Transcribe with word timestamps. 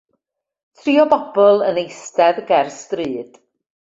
Tri 0.79 0.93
o 1.03 1.05
bobl 1.11 1.57
yn 1.69 1.79
eistedd 1.83 2.39
ger 2.53 2.67
stryd. 2.81 3.31